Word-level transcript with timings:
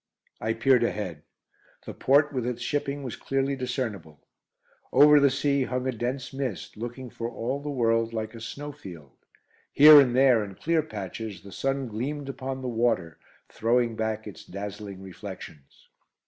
I 0.39 0.53
peered 0.53 0.83
ahead. 0.83 1.21
The 1.85 1.93
port, 1.93 2.33
with 2.33 2.43
its 2.43 2.63
shipping, 2.63 3.03
was 3.03 3.15
clearly 3.15 3.55
discernible. 3.55 4.25
Over 4.91 5.19
the 5.19 5.29
sea 5.29 5.65
hung 5.65 5.87
a 5.87 5.91
dense 5.91 6.33
mist, 6.33 6.75
looking 6.75 7.11
for 7.11 7.29
all 7.29 7.61
the 7.61 7.69
world 7.69 8.11
like 8.11 8.33
a 8.33 8.41
snowfield. 8.41 9.15
Here 9.71 10.01
and 10.01 10.15
there, 10.15 10.43
in 10.43 10.55
clear 10.55 10.81
patches, 10.81 11.43
the 11.43 11.51
sun 11.51 11.87
gleamed 11.87 12.29
upon 12.29 12.63
the 12.63 12.67
water, 12.67 13.19
throwing 13.49 13.95
back 13.95 14.25
its 14.25 14.43
dazzling 14.43 15.03
reflections. 15.03 15.87